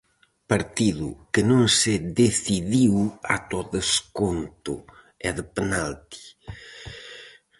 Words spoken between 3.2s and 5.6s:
ata o desconto, e de